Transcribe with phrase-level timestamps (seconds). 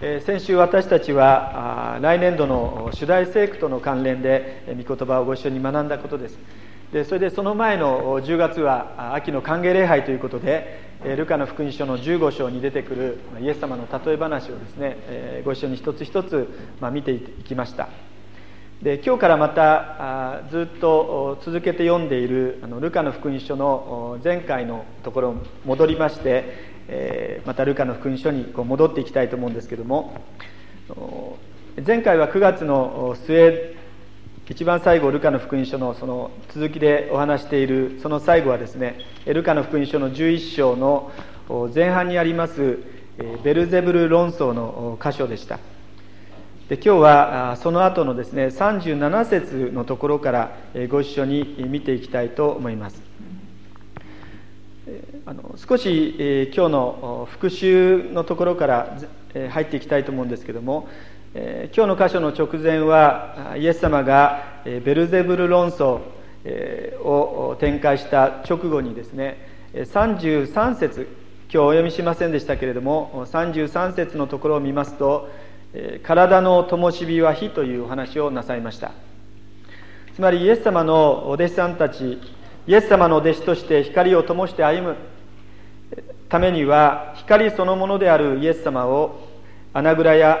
[0.00, 6.38] 先週私たちは来年度の主題聖句との関連で御言葉をご一緒に学んだことです。
[6.92, 10.78] でそれでその前の10月は秋の歓迎礼拝ということで
[11.16, 16.48] ルカの福音書の15章に出てくるイエス様の例え話をですねご一緒に一つ一つ
[16.92, 17.88] 見ていきました。
[18.80, 25.34] で今日からまたずっと続けて読んでいるルカの福音書の前回のところ
[25.64, 30.20] 戻りましてえまたルカの福音書にこう戻っていきたいと思うんですけども
[31.86, 33.76] 前回は9月の末
[34.48, 41.12] 一番最後ルカの福音書のその続きでお話しているその最後はですねルカの福音書の11章の
[41.74, 42.78] 前半にあります
[43.44, 45.58] ベルゼブル論争の箇所でした。
[46.68, 50.56] で今日はその後のですね37節のところから
[50.88, 53.07] ご一緒に見ていきたいと思います。
[55.26, 58.98] あの少し、えー、今日の復習のところから、
[59.34, 60.88] えー、入っていきたいと思うんですけども、
[61.34, 66.00] えー、今日の箇所の直前はイエス様が、えベルゼブル論争、
[66.44, 69.38] えを展開した直後にですね
[69.74, 71.08] 33節
[71.50, 75.28] 今日お読みしませんでしたけれども33節のところを見ますと
[76.04, 78.92] 「体の灯火は火」というお話をなさいました。
[80.18, 82.18] つまりイエス様のお弟子さんたち
[82.68, 84.96] イエス様の弟子として光を灯して歩む。
[86.28, 89.26] ためには光そのものであるイエス様を
[89.72, 90.38] 穴蔵や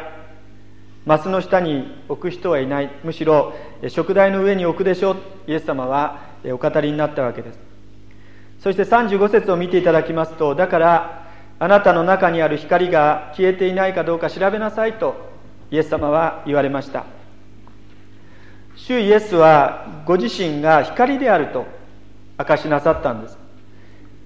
[1.06, 2.90] マスの下に置く人はいない。
[3.02, 3.54] むしろ
[3.88, 5.16] 食台の上に置くでしょう。
[5.46, 7.58] イエス様はお語りになったわけです。
[8.60, 15.14] そして35節を見ていただきますとだからあなたの中にある光が消えていないかどうか調べなさいと
[15.70, 17.06] イエス様は言われました。
[18.76, 21.77] 主イエスはご自身が光であると。
[22.38, 23.38] 明かしなさったんです。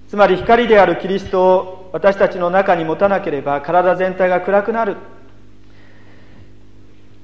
[0.08, 4.96] つまり光であるキリストを私たちの中に持たなければ体全体が暗くなる。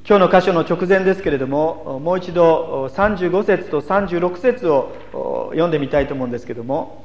[0.09, 4.95] 今日の箇所の直前ですけれどももう一度35節と36節を
[5.51, 7.05] 読んでみたいと思うんですけども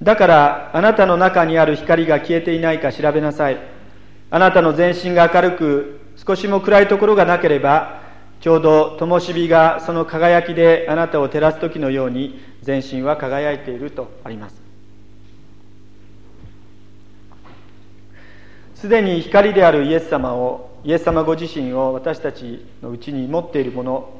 [0.00, 3.58] だからあなたの中にある光が消えていないか調べなさい。
[4.30, 8.01] あなたの全身が明るく少しも暗いところがなければ
[8.42, 14.60] ちょうど灯火がその輝きであなたを照らす時のように全身は輝いているとあります。
[18.74, 24.10] すでに光であるイエス様をイエス様ご自身を私たちのうちに持っているもの、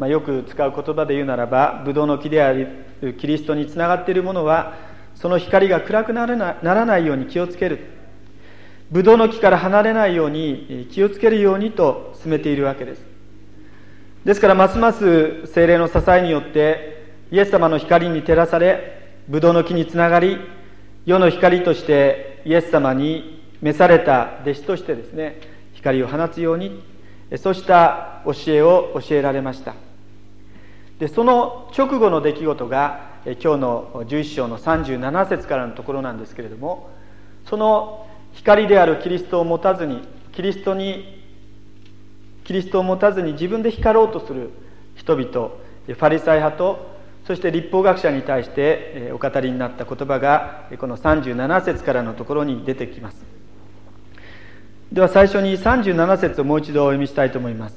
[0.00, 4.74] まあ、よく使う言葉で言うならばブドウの木であるキリストにつながっているものは
[5.14, 7.78] その光が暗くならないように気をつける。
[8.90, 13.07] ブドウの木から離れないように気をつけるようにと進めているわけです。
[14.28, 20.36] ですからますます精霊の支えによってイエス様の光に照らされブドウの木につながり
[21.06, 25.40] 世の光としてイエス様に召された弟子としてですね
[25.72, 26.84] 光を放つように
[27.38, 29.74] そうした教えを教えられました。
[30.98, 36.90] でその直後の出来事が今日の11章の37節からのところなんですけれども
[37.48, 41.17] その光であるキリストを持たずにキリストに
[42.48, 44.48] キリストを持たずに自分で光ろうとする
[44.94, 45.50] 人々
[45.86, 53.22] ファリサイ派とそして立法学者に対してお語りになった言葉がこの37節からのところに出てきます。
[54.90, 57.76] では最初に37節をもう一度お読みしたいと思います。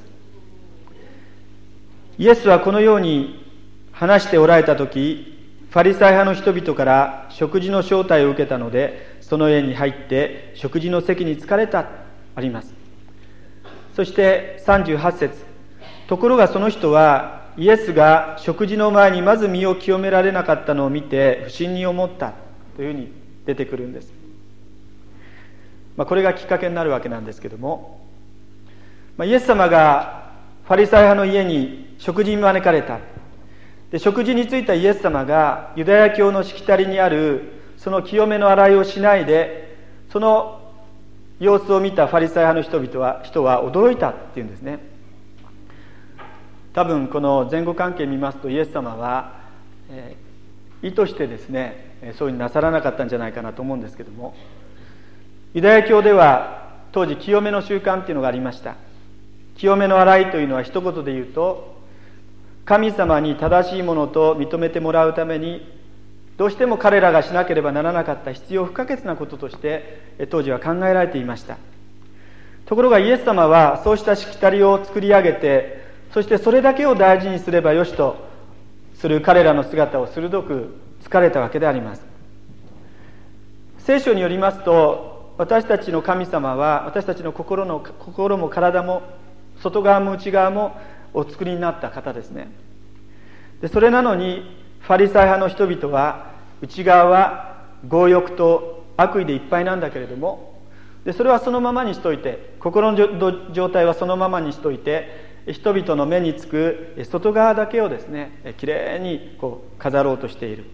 [2.18, 3.46] イエスはこのように
[3.92, 11.90] 話しておられた時ファリサイ派の人々から食事の招待を受けたのでその家に入って食事の席に疲れた
[12.38, 12.81] あります。
[13.96, 15.46] そして38節。
[16.08, 22.34] ところがその人はイエスが食事の前にまず身を清められなかったのを見て不審に思った
[22.76, 23.12] というふうに
[23.46, 24.14] 出てくるんです。
[25.98, 28.02] まあ、これがきっかけになるわけなんですけども、
[29.18, 30.32] まあ、イエス様が
[30.66, 33.00] ファリサイ派の家に食事に招かれた。
[33.92, 39.76] で食事についたイエス様がユダヤ教のしきたりにあるその清めの洗いをしないで
[40.12, 40.61] その
[41.42, 44.78] 様子を見たファリサイ派の人々は人は驚いたっていうんですね。
[46.74, 49.42] 多分この前後関係見ますとイエス様は、
[49.90, 54.36] えー、意図してですねそういうふうになさらなかったんじゃないかなと思うんですけども。
[55.56, 58.76] ユダヤ教では当時清めの習慣っていうのがありました。
[59.58, 61.82] 清めの洗いというのは一言で言うと
[62.66, 65.81] 神様に正しいものと認めてもらうために
[66.42, 71.60] どうしても彼らがしなければならなかった必要不可欠なこととして当時は考えられていました。
[72.66, 78.26] ところがイエス様はそうしたしきたりを作り上げてそしてそれだけを大事にすればよしと
[78.96, 80.74] する彼らの姿を鋭く
[81.04, 82.02] 疲れたわけであります。
[83.78, 89.04] 聖書によりますと私たちの神様は私たちの心の心も体も
[89.60, 90.76] 外側も内側も
[91.14, 92.50] お作りになった方ですね。
[93.62, 96.31] でそれなのにファリサイ派の人々は
[96.62, 100.62] 内側は強欲と悪意でいっぱいなんだけれども
[101.06, 110.66] でそれはそのままにしといて心の状態はそのままにしといて人々の目につく外側だけをですねきれいにこう飾ろうとしている。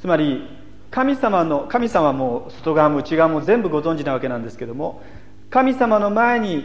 [0.00, 0.48] つまり
[0.90, 5.02] 神様の神様も外側も内側も全部ご存知なわけなんですけども
[5.50, 6.64] 神様の前に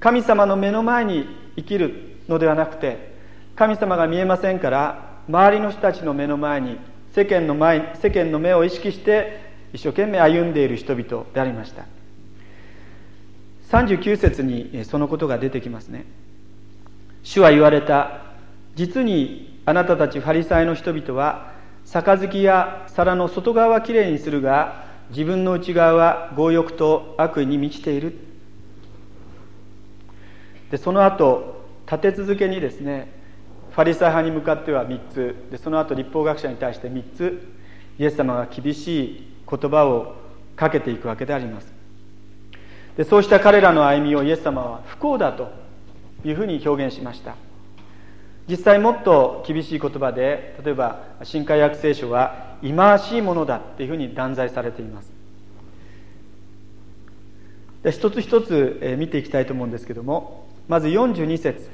[0.00, 1.26] 神様の目の前に
[1.56, 3.14] 生きるのではなくて
[3.56, 6.78] 神様が見えませんから周りの人たちの目の前に
[7.12, 11.84] 世間の前世間の目を意識して一生懸命歩んでいる人々でありました。
[13.70, 16.04] 39節にそのことが出てきますね。
[17.22, 18.22] 主は言われた
[18.74, 21.52] 実にあなたたちファリサイの人々は
[21.84, 28.16] 杯や皿の外側はきれいにするが自分の内側は強欲と悪意に満ちている。
[30.70, 33.19] でその後立て続けにですね
[33.70, 35.34] ファリサイ派に向かっては3つ。
[35.50, 37.48] でその後立法学者に対して3つ。
[37.98, 40.16] イエス様が厳しい言葉を
[40.56, 41.72] かけていくわけであります。
[42.96, 45.50] でそうした彼らの歩みをイエス様は不幸だと
[46.24, 47.36] いうふうに表現しました。
[48.48, 55.12] 実際もっと厳しい言葉で例えば新海約聖書は忌まわしいものだっていうふうに断罪されています。
[57.82, 61.70] で一つ一つ見ていきたいと思うんですけどもまず42節。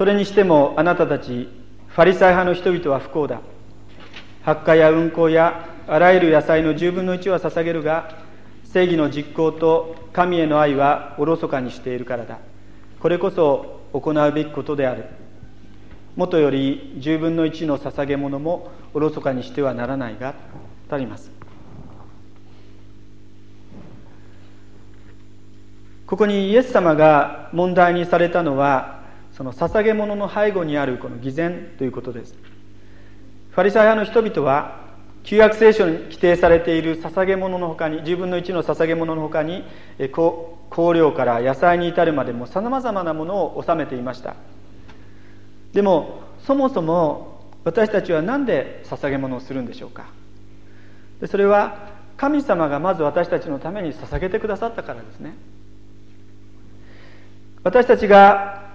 [0.00, 1.46] それにしてもあなたたち
[1.88, 3.42] ファリサイ派の人々は不幸だ。
[4.40, 8.16] 発火や運行やあらゆる野菜の10分の1は捧げるが
[8.64, 12.38] 正義の実行と神への愛はおろそかにしているからだ。
[12.98, 15.04] これこそ行うべきことである。
[16.16, 20.34] もとより10分の1の捧げ物もおろそかにしてはならないが
[20.88, 21.30] とあります。
[26.06, 28.99] ここにイエス様が問題にされたのは
[29.40, 32.34] その捧げ物の背後にあるこの偽善ということです。
[33.52, 34.84] ファリサイ派の人々は
[35.22, 39.64] 旧約聖書に規定されている捧げ物のほかに10分の1の捧げ物のほかに
[39.98, 44.36] 香料から野菜に至るまでもさまざまなものを収めていました。
[45.72, 50.04] でもそもそも私たちは何で捧げ物をするんでしょうか。
[51.22, 51.88] でそれは
[52.18, 55.34] 神様がまず私たちのために捧げてくださったからですね。
[57.64, 58.68] 私たちが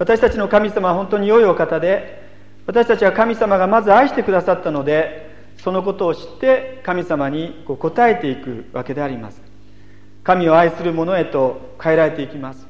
[0.00, 2.26] 私たちの神様は本当に良いお方で
[2.66, 9.42] 私たちは神様がまず愛してくださったのでそのことを知って神様にこう応えていくわけであります。
[10.24, 12.66] 神を愛する者へと変えられていきます。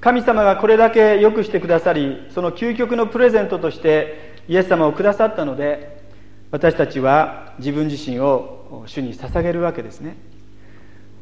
[0.00, 6.02] 神様がこれだけ良くしてくださりその究極のプレゼントとしてイエス様をくださったので
[6.50, 10.16] 私たちは自分自身を主に捧げるわけですね。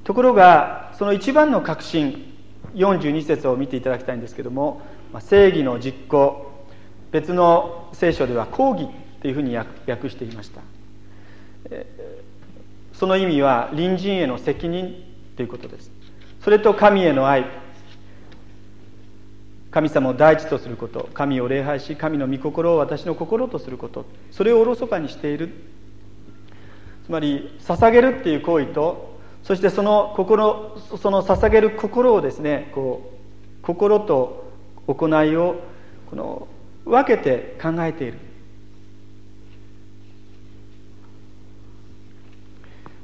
[0.04, 2.32] ところがその一番の確信
[2.74, 4.80] 42節を見ていただきたいんですけども
[5.20, 6.50] 正義の実行。
[7.10, 8.88] 別の聖書では抗議
[9.20, 10.60] というふうに訳していました。
[12.94, 14.94] その意味は隣人への責任
[15.36, 15.90] ということです。
[16.40, 17.46] それと神への愛。
[19.70, 21.08] 神様を第一とすること。
[21.14, 24.06] 神を礼拝し神の御心を私の心とすること。
[24.30, 25.50] それをおろそかにしている。
[27.04, 33.12] つまり捧げるっていう行為とそしてその心その捧げる心をですねこ
[33.60, 34.51] う心と
[34.86, 35.60] 行いを
[36.10, 36.48] この
[36.84, 38.18] 分けて考えている。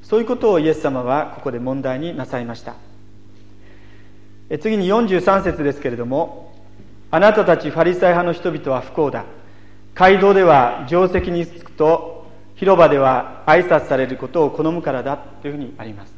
[0.03, 2.77] そういうことをイエス様はここで問題になさいました。
[4.61, 6.55] 次に43節ですけれども
[7.11, 9.25] あなたたちファリサイ派の人々は不幸だ。
[9.95, 16.15] 街道では定石につくと広場では挨拶されることを好むからだというふうにあります。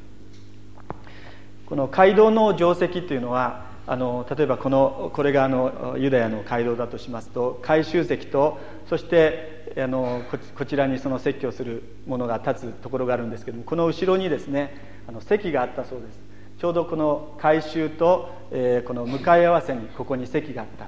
[1.67, 8.56] この街道の定石というのはあの例えばこのこれがあのユダヤの街道だとしますと回収席と
[8.88, 10.23] そしてあの
[10.56, 14.76] こちらにその説教するものが立つところがあるんですけどもこの後ろにですね
[15.09, 16.20] あの席があったそうです。
[16.61, 20.87] ちょうどこの回収と、えー、この向かい合わせにここに席があった。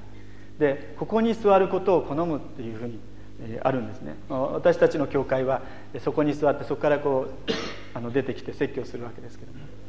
[0.61, 3.01] でここに座ることを好むっていうふうに、
[3.41, 4.15] えー、あるんですね。
[4.29, 5.63] 私たちの教会は
[5.99, 7.53] そこに座ってそこからこう
[7.95, 9.82] あの出てきて説教するわけですけども。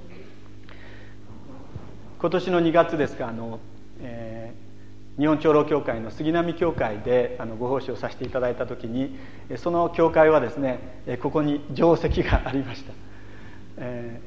[2.23, 3.59] 今年の2月ですかあの、
[3.99, 9.19] えー、日本長老協会の杉並教会であのご奉仕をさせていただいた時に
[9.57, 12.93] その教会はですねここに定石がありました、
[13.75, 14.21] え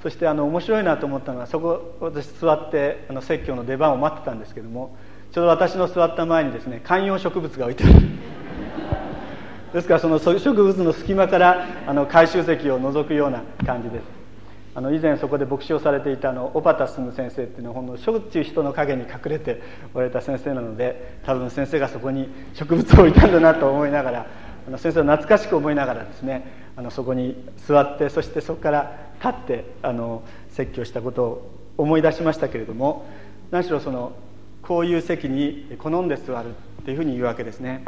[0.00, 4.96] ー、そしてあの面白いなと思ったのはそこ私座ってあの説教の出番を待ってたんですけども
[5.30, 7.94] ちょうど私の座った前にですね観葉植物が置いてある。
[9.74, 14.21] ですからその植物の隙間からあの回収石を覗くような感じです。
[14.74, 19.60] あの以前そこで牧師をされていたあの小畑進先生っていうのはほんのしょっちゅう人の陰に隠れて
[19.92, 24.26] おられた先生なので多分先生がそこに植物を置いたんだなと思いながら
[24.66, 27.36] あの先生を懐かしく思いながらですねあのそこに
[27.66, 33.06] 座ってそしてそこから立ってあの説教したことを思い出しましたけれども
[33.50, 34.12] 何しろその
[34.62, 36.50] こういう席に好んで座る
[36.82, 37.84] っていうふうに言うわけですね。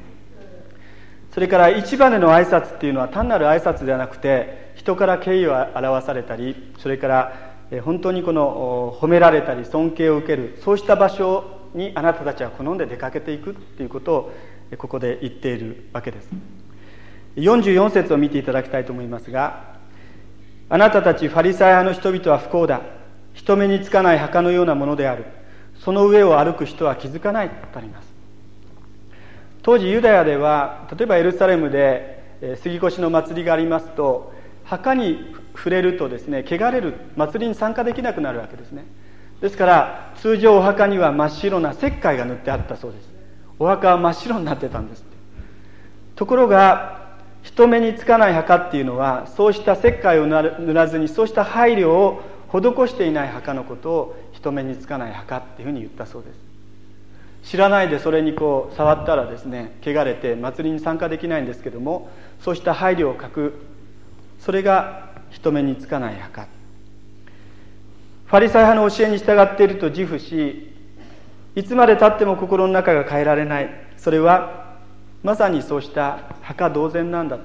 [1.33, 14.33] それから一番の挨拶っていうのは単なる挨拶ではなくて人から敬意を表されたりそれから本当にこの褒められたり尊敬を受けるそうした場所にあなたたちは好んで出かけていくっていうことを
[14.77, 16.29] ここで言っているわけです。
[17.37, 19.75] 44節を見ていただきたいと思いますが
[20.69, 22.83] あなたたちファリサイ派の人々は不幸だ。
[23.33, 25.25] 人目につかない墓のようなものである。
[25.83, 28.13] その上を歩く人は気づかないとあります。
[29.63, 34.34] 当時ユダヤでは例えばエルサレムで杉越の祭りがありますと
[34.65, 38.85] 墓に触れるとですね汚れる祭りに参加できなくなるわけですね。
[39.41, 43.09] ですから通常お墓には真っ白な石灰が塗ってあったそうです。
[43.59, 45.05] お墓は真っ白になってたんです
[46.17, 47.05] ところが
[47.43, 57.51] 人目につかない墓っていうのはそうした石灰を塗らずにそうした配慮を施していない墓のことを人目につかない墓っていうふうに言ったそうです。
[57.51, 62.09] 知らないでそれにこう触ったらですね汚れて祭りに参加できないんですけども
[62.41, 63.53] そうした配慮を欠く
[64.45, 66.47] それが人目につかない墓。
[68.27, 70.71] ファリサイ派の教えに従っていると自負し
[71.57, 73.71] いつまでたっても心の中が変えられない。
[73.97, 74.77] それは
[75.23, 77.39] まさにそうした墓同然なんだ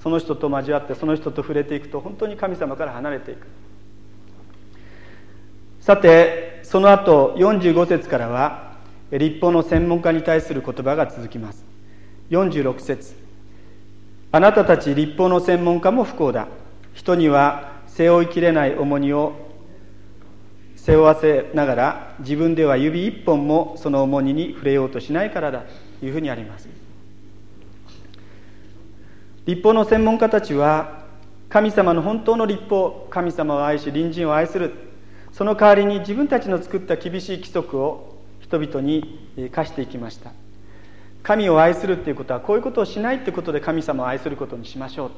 [0.00, 3.46] その人と交わってその人と触れていくと本当に神様から離れていく。
[5.80, 8.74] さてその後45節からは
[9.10, 11.64] 立法の専門家に対する言葉が続きます。
[12.30, 13.23] 46節。
[14.34, 16.48] あなたたち立法の専門家も不幸だ。
[16.92, 19.32] 人には背負いきれない重荷を
[20.74, 25.62] 背負わせながら自分では指一本もその重荷に触れようとしないからだ
[26.00, 26.68] というふうにあります。
[29.46, 31.04] 立法の専門家たちは
[31.48, 34.72] 神様の本当の立法神様を愛し隣人を愛する。
[35.30, 40.32] その代わりに自分たちの作った厳しい規則を人々に課していきました。
[41.24, 45.10] 神を愛するっていうことはこういうことをしないってことで神様を愛することにしましょう。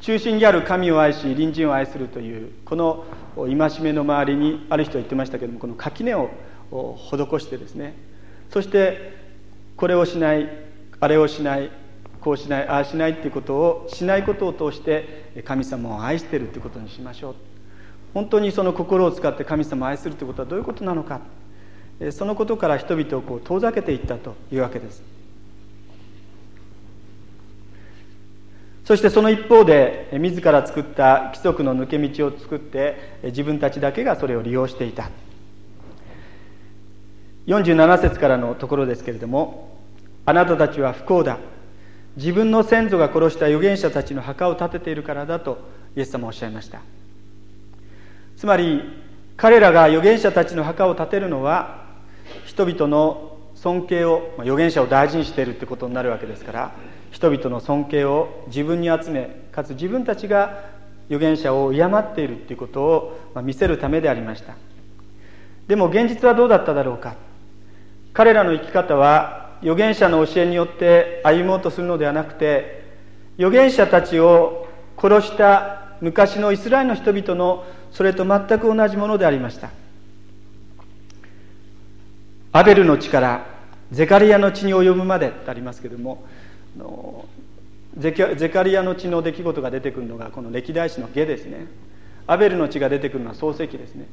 [0.00, 3.04] 中心にある神を愛し隣人を愛するというこの
[3.36, 6.30] 戒めの周りにある人は言ってましたけどもこの垣根を
[6.70, 7.94] 施してですね。
[8.48, 9.18] そして
[9.76, 10.48] これをしない
[11.00, 11.70] あれをしない
[12.20, 17.34] こうしないああしないっていうことをしないことを通して神様を愛してるってことにしましょう。
[18.14, 21.20] 本当にその心を使って神様を愛するということはどういうことなのか。
[22.10, 25.02] そのことから人々をこう遠ざけていったというわけです。
[28.84, 35.10] そしてその一方で自ら作った規則の抜け道を作って自分たちだけがそれを利用していた。
[37.46, 39.78] 47節からのところですけれども
[40.26, 41.38] 「あなたたちは不幸だ。
[42.16, 45.58] 自分の先祖が殺した預言者たちの墓を建てているからだと
[45.96, 46.80] イエス様はおっしゃいました。
[48.36, 48.82] つまり
[49.36, 51.79] 彼らが預言者たちの墓を建てるのは
[52.44, 56.72] 人々の尊敬をま預言者を大事にしているってことになるわけですから
[57.10, 60.64] 人々の尊敬を自分に集めかつ自分たちが
[61.08, 64.54] 預言者を敬っているっていうことを見せるためでありました。
[65.66, 67.16] でも現実はどうだっただろうか。
[68.12, 72.84] 彼らの生き方は預言者の教えによって歩もうとするのではなくて
[73.36, 79.70] 預言者たちを殺した昔のイスラエルの人々のそれと全く同じものでありました。
[82.52, 83.46] アベルの血から
[83.92, 86.24] ゼカリアの血に及ぶまでとありますけども
[87.96, 91.66] ゼカリアの血の出来事が出てくるのがこの歴代史の下ですね。
[92.26, 94.06] アベルの血が出てくるのは漱石ですね。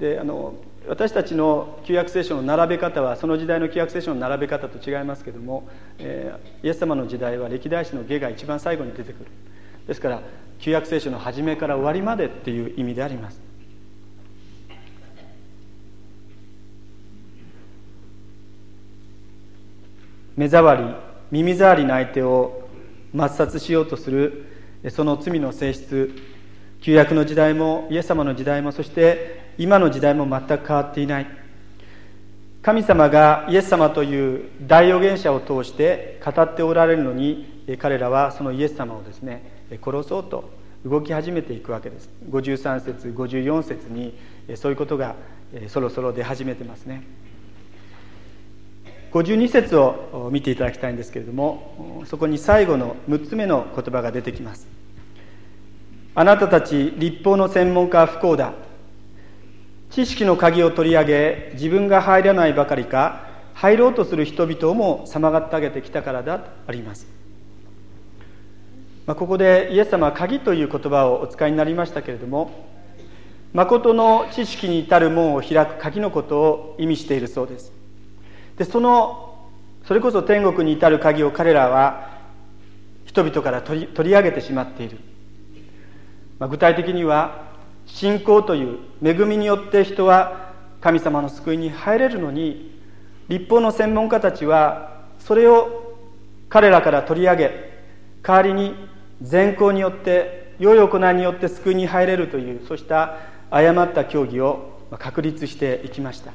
[0.00, 0.54] であの
[0.88, 5.68] 私たちの旧約聖書の並べ方はその時代の旧約聖書の並べ方と違いますけども、
[5.98, 9.30] えー、イエス様の時代は歴代史の下が一番最後に出てくる。
[9.86, 10.22] ですから
[10.58, 13.47] 旧約聖書の初めから終わりまでっていう意味であります。
[20.38, 20.94] 目障り
[21.32, 22.68] 耳障りな相手を
[23.12, 24.46] 抹殺しようとする
[24.88, 26.14] その罪の性質。
[26.80, 31.26] 旧約の時代もイエス様の時代もそして今の時代も全く変わっていない。
[32.62, 40.48] 神様がイエス様という大預言者を通して語っておられるのに彼らはそのイエス様をですね殺そうと
[40.86, 42.08] 動き始めていくわけです。
[42.30, 44.16] 53節54節に
[44.54, 45.16] そういうことが
[45.66, 47.02] そろそろ出始めてますね。
[49.12, 54.66] 52節を見ていただきたいんですけれどもそこに最後の6つ目の言葉が出てきます。
[56.14, 58.52] あなたたち立法の専門家は不幸だ。
[59.90, 67.06] 知識の鍵を取り上げ自分が入らないばかりか入ろうとする人々をも妨がってあげてきたからだとあります、
[69.06, 72.66] まあ、ここでイエス様は鍵という言葉をお使いになりましたけれども
[73.52, 77.77] 誠の知識に至る門を開く鍵のことを意味しているそうです。
[78.58, 79.46] でその
[79.86, 82.18] それこそ天国に至る鍵を彼らは
[83.06, 84.98] 人々から取り取り上げてしまっている、
[86.38, 87.48] まあ、具体的には
[87.86, 92.78] 信仰という恵みによって人は神様の救いに入れるのに
[93.28, 95.96] 立法の専門家たちはそれを
[96.48, 97.68] 彼らから取り上げ
[98.22, 98.74] 代わりに
[99.22, 103.16] 善行によって良い行いによって救いに入れるというそうした
[103.50, 106.32] 誤った教義を確立していきました、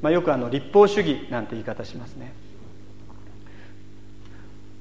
[0.00, 2.32] まあ、よくあの立法主義なんて言い方しますね。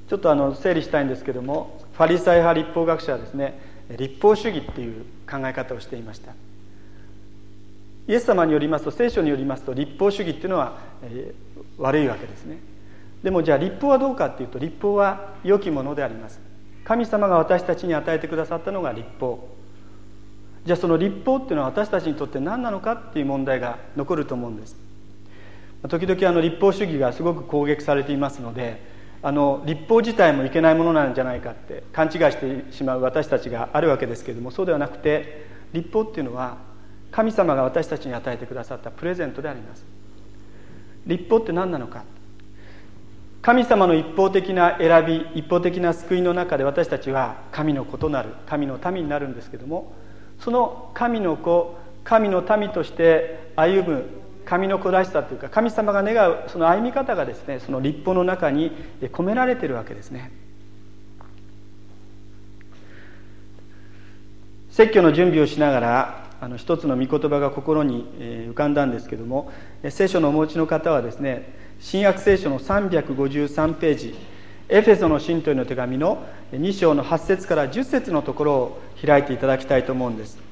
[0.09, 3.59] ちょっとあの整理したいんですけどもファリサイ派立法学者はですね
[3.97, 6.33] 立法主義っていう考え方をしていました。
[8.07, 12.59] イエス様によりますと聖書によりますと立法主義っていうのは、えー、悪いわけですね。
[13.21, 16.39] でもじゃあ立法はどうかっていうと立法は良きものであります。
[16.85, 19.49] 神様が私たちに与えてくださったのが立法。
[20.65, 24.86] じゃあその立法っていうのは私たちにとって何なのかっていう問題が残ると思うんです。
[25.87, 28.81] 時々あの立法主義がすごく攻撃されていますので
[29.21, 36.57] あの立法自体もいけないものなんじゃないかって勘違いしてしまう私たちがあるわけですけれどもそうではなくて立法っていうのは
[37.11, 39.85] 神様が私たちに与えてくださったプレゼントであります。
[41.05, 42.03] 立法って何なのか。
[43.41, 49.93] 神様の一方的な選び一方的な救いの中で私たちは神の異なる神の民になるんですけども
[50.39, 54.05] その神の子神の民として歩む
[54.47, 60.31] 神の子らしさというか神様が願うその歩み方がですねその立法の中に込められてるわけですね。
[64.69, 69.51] 説教の準備をしながらあの一つの御言葉が心に浮かんだんですけども
[69.89, 74.15] 聖書のお持ちの方はですね新約聖書の353ページ
[74.69, 80.46] エフェソの信徒への手紙の2章の8節から10節のところを開いていただきたいと思うんです。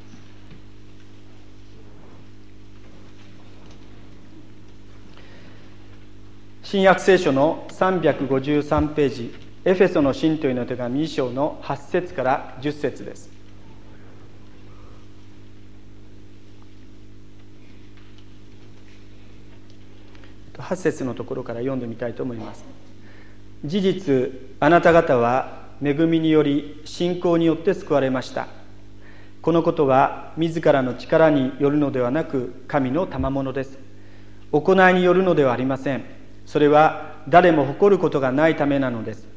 [6.75, 9.33] 新約聖書の353ページ
[9.63, 13.29] エフェソの信徒への手紙2章の8節から10節です。
[20.57, 22.65] 8節のところから読んでみたいと思います。
[23.63, 28.49] 事実あなた方は恵みにより信仰によって救われました。
[29.41, 33.79] このことは自らの力によるのではなく神の賜物です。
[34.51, 36.24] 行いによるのではありません。
[36.45, 39.27] それは誰も誇ることがないためなのです。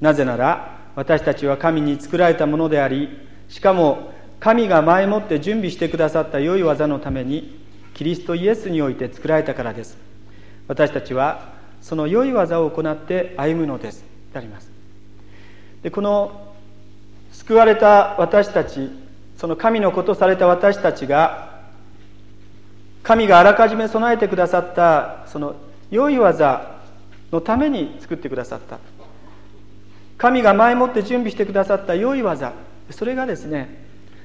[0.00, 3.08] なぜなら私たちは神に作られたものであり
[3.48, 7.60] しかも神が前もって準備してくださった良い技のために
[7.94, 9.96] キリストイエスにおいて作られたからです。
[10.68, 14.04] 私たちはその良い技を行って歩むのです。
[14.32, 14.70] であります。
[15.82, 16.54] でこの
[17.32, 18.90] 救われた私たち
[19.36, 21.60] その神のことされた私たちが
[23.02, 25.56] 神があらかじめ備えてくださったその
[25.92, 26.80] 良い技
[27.30, 28.78] のために作ってくださった。
[30.18, 31.94] 神が前もって準備してくださった。
[31.94, 32.54] 良い技。
[32.90, 33.84] それがですね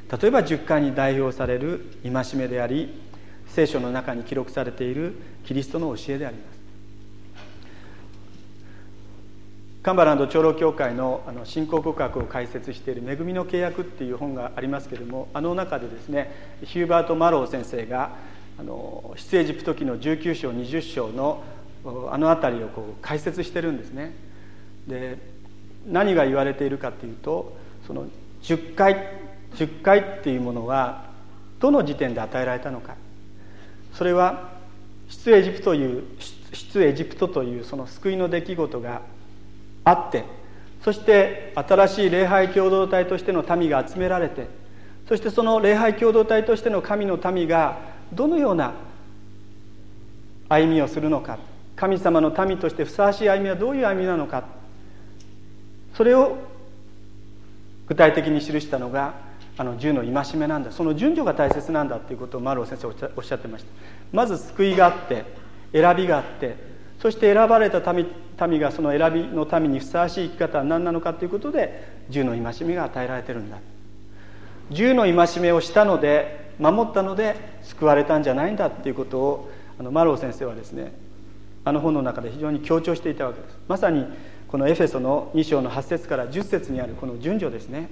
[0.09, 1.85] 例えば10回に代表される。
[2.03, 2.99] 戒めであり
[3.47, 5.13] 聖書の中に記録されている。
[5.45, 6.57] キリストの教えであります。
[9.83, 18.11] カンバランド長老教会のあの信仰告白を解説している「恵みの契約」っていう本がありますけれどもあの中でですねヒューバート・マロー先生が
[18.59, 21.41] あの出エジプト記の19章20章の
[22.11, 24.13] あの辺りをこう解説してるんですね。
[24.87, 25.17] で
[25.87, 28.07] 何が言われているかというとその
[28.43, 28.95] 10回
[29.55, 31.05] 10回っていうものは
[31.59, 32.95] どの時点で与えられたのか
[33.93, 34.51] それは
[35.09, 36.03] 出エジプトという
[36.51, 39.01] 出エジプトというその救いの出来事が
[39.83, 40.25] あって
[40.83, 44.47] そして新しい礼拝共同体としての民が集められて
[45.07, 47.79] そしてその礼拝共同体としての神の民が
[48.13, 48.73] どのような
[50.49, 51.37] 歩みをするのか
[51.77, 54.43] 神様の民としてふさわしい歩みはどういう歩みなのか。
[55.93, 56.37] それを
[57.87, 59.13] 具体的に記したのが
[59.57, 60.71] あの10の戒めなんだ。
[60.71, 63.69] その順序が大切なんだということをマロー先生おっしゃってました。
[64.11, 65.23] まず救いがあって
[65.71, 66.55] 選びがあって
[66.99, 68.07] そして選ばれた民
[68.49, 73.57] 民がその選びの民にふさわしい生き方は何なのかということで10の戒めが与えられてるんだ。
[74.71, 80.91] 10の戒めをしたので守ったので救われたんじゃないんだっていうことをあのマロー先生はですね
[81.67, 83.57] あの本の中で非常に強調していたわけです。
[83.67, 84.05] まさに
[84.47, 87.89] このエフェソの2章の8節から10節にあるこの順序ですね。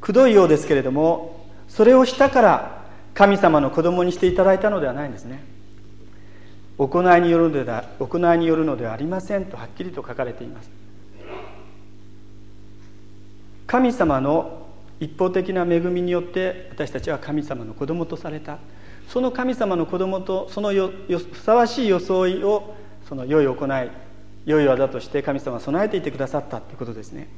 [0.00, 5.42] くどいようですけれどもそれをしたから神様の子供にしていただいたのではないんですね。
[6.76, 10.70] 行いによるのでは行いによるのではありませんとはっきりと書かれています。
[13.66, 14.66] 神様の
[15.00, 18.58] 一方的な恵みによって私たちは神様の子供とされた。
[19.08, 22.74] その神様の子供とそのよふさわしい装いを
[23.08, 23.90] その良い行い
[24.46, 27.28] 良い技として神様は備えていてくださったということですね。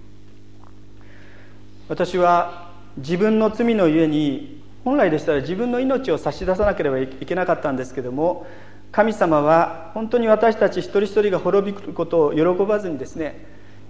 [1.88, 8.46] 私は自分の罪のゆえに本来でしたら自分の命を差し出さなければいけなかったんですけども
[8.92, 13.46] 神様は本当に私たち一人一人が滅びることを喜ばずにですね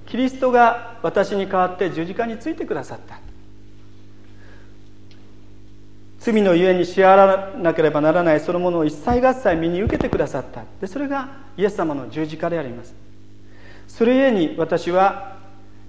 [0.07, 3.19] キリストが私に代わって十字架についてくださった。
[6.27, 10.65] 罪のゆえに支払わなければならないそのものを一切合切身に受けてくださった。
[10.81, 12.97] でそれがイエス様の十字架であります。
[13.87, 15.37] それゆえに私は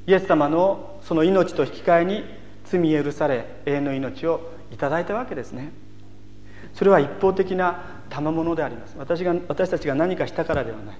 [0.05, 2.23] イエス様のその命と引き換えに
[2.65, 5.71] 罪許され永遠の命をいただいたわけですね。
[6.75, 8.93] それは一方的な賜物であります。
[8.99, 10.97] 私が私たちが何かしたからではない。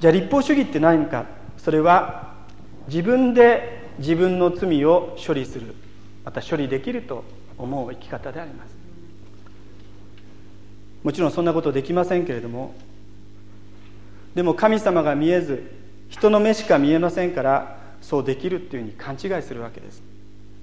[0.00, 1.26] じゃあ立法主義って何か。
[1.58, 2.36] それは
[2.88, 5.74] 自分で自分の罪を処理する。
[6.24, 7.24] また処理できると
[7.58, 8.74] 思う生き方であります。
[11.02, 12.74] もちろんそんなことできませんけれども
[14.36, 15.72] でも神様が見えず
[16.08, 20.02] 人の目しか見えませんからそうできるっていうふうに勘違いするわけです。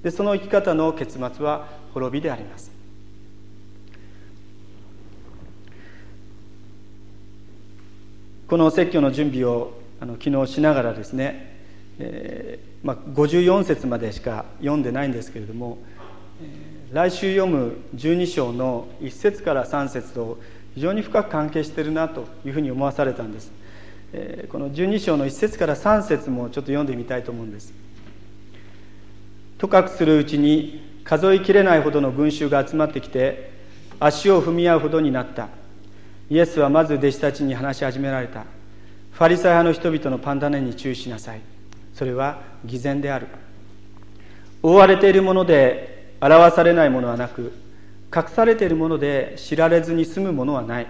[0.01, 2.71] でその生き方の結末は滅びであります。
[8.47, 11.58] この説教の準備をあの昨日しながらですね、
[11.99, 15.77] えーまあ、54節までしか読んでないんですけれども、
[16.41, 20.39] えー、来週読む12章の1節から3節と
[20.75, 23.51] 非常に深く関係してるなというふうに思わされたんです、
[24.13, 27.73] えー、この12章の1節から3節もちょっと読んでみたいと思うんです。
[29.57, 33.51] とかくするうちに数えきれないほどの群衆が集まってきて
[33.99, 35.49] 足を踏み合うほどになった。
[36.29, 38.45] イエスはまず弟子たちに話し始められた。
[39.11, 41.58] ファリサイ派の人々のパンダネに注意しなさい。
[41.99, 43.27] それは偽善である。
[44.63, 47.51] 覆われているもので表されないものはなく
[48.15, 50.87] 隠されているもので知られずに済むものはない。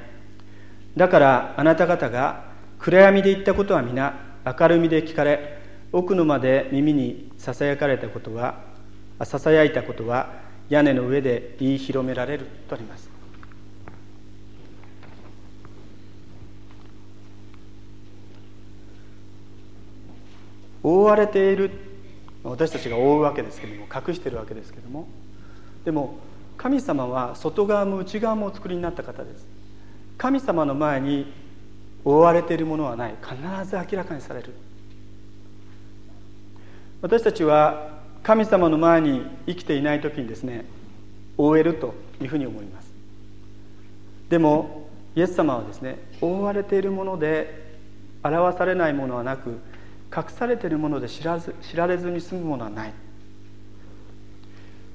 [0.96, 4.14] だからあなた方が暗闇で言ったことは皆
[4.46, 5.60] 明るみで聞かれ
[5.92, 8.62] 奥の間で耳にささやかれたことは
[9.24, 10.30] ささやいたことは
[10.70, 13.19] 屋根の上で言い広められるとあります。
[20.90, 21.72] 覆われている。
[22.44, 25.08] 私たちが覆うわけですけども隠してるわけですけども。
[25.86, 26.18] でも
[26.58, 29.46] 神様は外側も内側もお作りになった方です。
[30.18, 31.32] 神様の前に
[32.04, 33.16] 覆われているものはない。
[33.22, 33.36] 必
[33.70, 34.54] ず明らかにされる。
[37.02, 40.66] 私たちは神様の前に生きていない時にですね
[41.38, 42.92] 覆えるというふうに思います。
[44.30, 47.78] でもイエス様はですね覆われているもので
[48.24, 49.60] 表されないものはなく
[50.16, 52.94] 隠されているもので知らず知られずに済むものはない。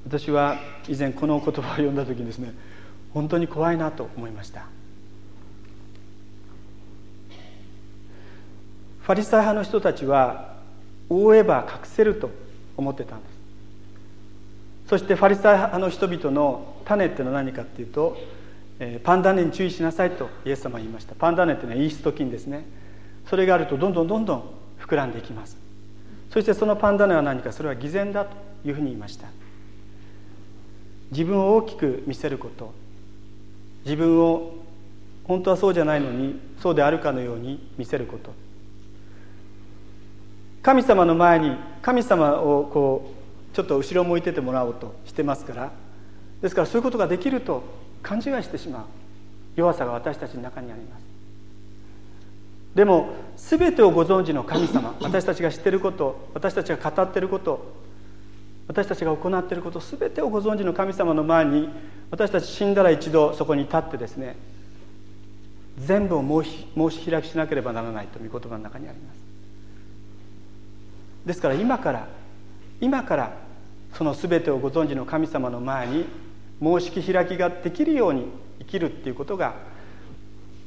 [0.05, 2.53] 私は以前この言葉を読んだ時にですね
[3.13, 4.65] 本当に怖いなと思いました。
[9.01, 10.55] ファリサイ派の人たちは
[11.09, 12.29] 覆えば隠せると
[12.75, 13.35] 思ってたんです。
[14.89, 18.17] そしてファリサイ派の人々の種っていうのは何かっていうと、
[18.79, 21.15] えー、パンダネに注意しなさいとイエス様は言いました。
[21.15, 22.65] パンダネっていうのはイースト菌ですね。
[23.29, 24.43] それがあるとどんどんどんどん
[24.79, 25.57] 膨らんでいきます。
[26.31, 27.51] そしてそのパンダネは何か。
[27.51, 28.35] それは偽善だと
[28.65, 29.27] いうふうに言いました。
[31.11, 32.73] 自分を大きく見せること。
[33.85, 34.53] 自分を
[35.23, 38.33] 本当はそうじゃないのにそうであるかのように見せること。
[40.61, 43.13] 神様の前に神様をこ
[43.53, 45.71] うちょっと後ろ向いててもらおうとしてますから。
[46.41, 47.63] ですからそういうことができると
[48.03, 48.85] 勘違いしてしまう。
[49.55, 51.04] 弱さが私たちの中にあります。
[52.75, 53.07] でも
[53.37, 57.73] 全てをご存知の神様 私たちが知っていること私たちが語っていること
[58.67, 61.69] 私たちが行っていること全てをご存知の神様の前に
[62.11, 64.35] 私たち死んだら一度そこに立ってですね
[65.77, 69.17] 全部を申し申し開きしなければならないという言葉の中にあります。
[71.25, 72.07] ですから今から
[72.81, 73.33] 今から
[73.93, 76.05] その全てをご存知の神様の前に
[76.61, 78.25] 申し開きができるように
[78.59, 79.55] 生きるっていうことが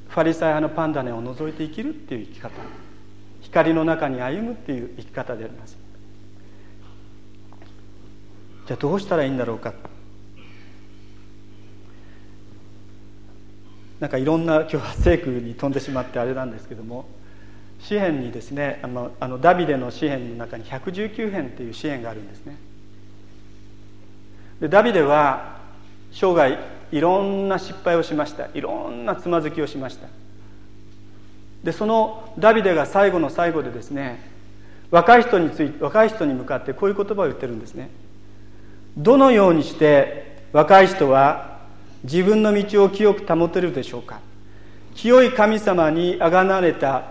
[0.09, 2.51] ファリサイ派のパンダネを除いて生きるっていう生き方。
[3.43, 5.77] 光の中に歩むっていう生き方であります。
[8.67, 9.73] じゃあどうしたらいいんだろうか。
[14.01, 17.07] なんかいろんな今日は聖句に飛んでしまってあれなんですけども。
[17.81, 22.57] 詩篇にですねあのあのダビデの詩篇の中に119編っていう詩篇があるんですね。
[24.61, 25.59] でダビデは
[26.11, 26.59] 生涯
[26.93, 28.49] いろんな失敗をしました。
[28.55, 30.09] いろんなつまずきをしました。
[31.63, 34.21] でそのダビデが最後の最後でですね
[34.91, 37.91] 若い人につい若い人に向かってこういう言葉を言ってるんですね。
[38.97, 41.59] どのようにして若い人は
[42.05, 44.21] 自分の道を清く保てるでしょうか。
[44.95, 47.05] 清い神様にあがなれた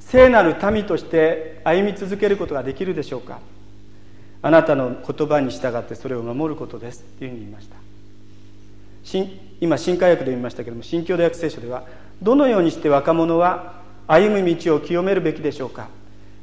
[0.00, 3.40] 聖なる民として歩み続けることができるでしょうか。
[4.42, 7.81] あなたの言葉に従ってそれを守ることですというふうに言いました。
[9.60, 11.84] 今新海訳で読みましたけれども新教大学聖書では
[12.20, 15.88] どのようにして若者は歩む道を清めるべきでしょうか。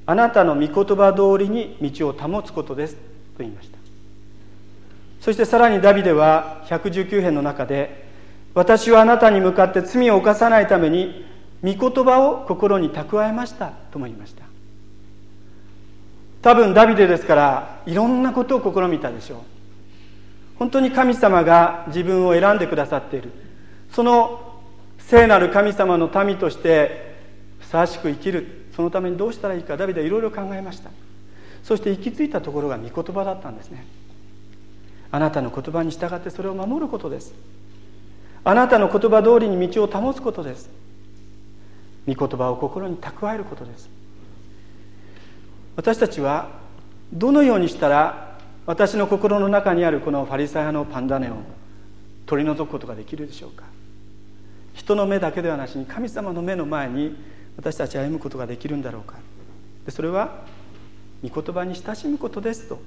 [0.05, 2.95] あなたの御言葉通りに道を保つことです。
[2.95, 2.99] と
[3.39, 3.77] 言いました。
[5.21, 8.07] そしてさらにダビデは119編の中で
[8.53, 11.25] 私はあなたに向かって罪を犯さないために
[11.61, 13.67] 御言葉を心に蓄えました。
[13.91, 14.43] とも言いました。
[16.41, 19.39] 多分ダビデですからいろんなことを試みたでしょう。
[20.59, 23.31] 本当に神様が自分を選んでくださっている。
[23.91, 24.45] その
[24.99, 27.15] 聖なる神様の民として
[27.59, 28.65] ふさわしく生きる。
[28.75, 30.91] そのためにどうしたらいいかダビデはいろいろ考えました。
[31.63, 33.85] そして行き着いたところが御言葉だったんですね。
[35.11, 37.33] あなたの言葉に従ってそれを守ることです。
[38.43, 40.69] あなたの言葉通りに道を保つことです。
[42.05, 43.89] 御言葉を心に蓄えることです。
[45.77, 46.49] 私たちは
[47.13, 48.28] どのようにしたら
[48.69, 51.37] 私の心の中にあるこのファリサイ派のパンダネを
[52.27, 53.63] 取り除くことができるでしょうか？
[54.75, 57.15] 人の目だけではなしに神様の目の前に
[57.57, 59.15] 私たち歩むことができるんだろうか？
[59.87, 60.45] でそれは
[61.27, 62.79] 御言葉に親しむことですと。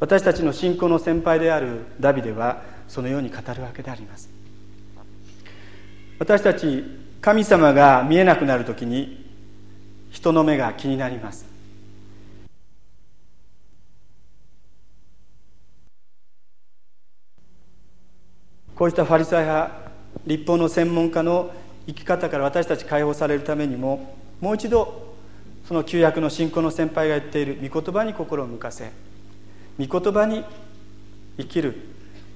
[0.00, 4.28] 私たちの信仰の先輩であるダビデはそのように語るわけであります。
[6.18, 6.82] 私たち
[7.20, 9.24] 神様が見えなくなる時に
[10.10, 11.46] 人の目が気になります。
[18.80, 19.90] こうしたファリサイ派
[20.26, 21.52] 立法の専門家の
[21.86, 25.16] 生き方から私たち解放されるためにももう一度
[25.68, 28.90] その旧約の信仰の先輩が言っている御言葉に心を向かせ
[29.78, 30.46] 御言葉に
[31.36, 31.76] 生きる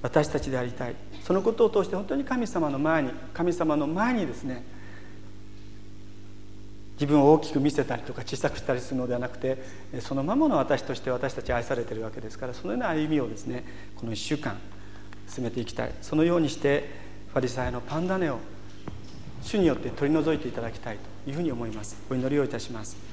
[0.03, 0.95] 私たちでありたい。
[1.23, 4.63] そのことを通して本当に神様の前に神様の前にですね
[6.93, 9.57] 自分を大きく見せたりとか小さくしたりするのではなくて
[9.99, 14.59] そのままの私として私たち愛されてるわけですからそのような歩みをですねこの1週間
[15.27, 15.91] 進めていきたい。
[16.01, 16.89] そのようにして
[17.31, 18.39] ファリサイのパンダネを
[19.41, 21.97] 主によって取り除いていただきたいというふうに思います。
[22.09, 23.05] お祈りをいたします。